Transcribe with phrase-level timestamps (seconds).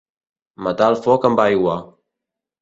[0.67, 1.77] Matar el foc amb aigua.